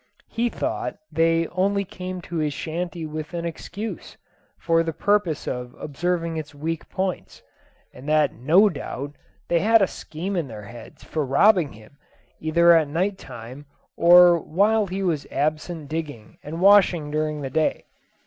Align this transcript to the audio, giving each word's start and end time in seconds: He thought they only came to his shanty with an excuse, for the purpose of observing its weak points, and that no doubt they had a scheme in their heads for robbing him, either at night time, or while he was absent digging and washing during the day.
He 0.29 0.49
thought 0.49 0.97
they 1.11 1.45
only 1.49 1.85
came 1.85 2.21
to 2.21 2.37
his 2.37 2.53
shanty 2.53 3.05
with 3.05 3.35
an 3.35 3.45
excuse, 3.45 4.17
for 4.57 4.81
the 4.81 4.93
purpose 4.93 5.47
of 5.47 5.75
observing 5.79 6.37
its 6.37 6.55
weak 6.55 6.89
points, 6.89 7.43
and 7.93 8.09
that 8.09 8.33
no 8.33 8.67
doubt 8.67 9.15
they 9.47 9.59
had 9.59 9.79
a 9.79 9.85
scheme 9.85 10.35
in 10.35 10.47
their 10.47 10.63
heads 10.65 11.03
for 11.03 11.23
robbing 11.23 11.73
him, 11.73 11.97
either 12.39 12.71
at 12.73 12.87
night 12.87 13.19
time, 13.19 13.67
or 13.95 14.39
while 14.39 14.87
he 14.87 15.03
was 15.03 15.27
absent 15.29 15.87
digging 15.87 16.39
and 16.41 16.61
washing 16.61 17.11
during 17.11 17.41
the 17.41 17.51
day. 17.51 17.85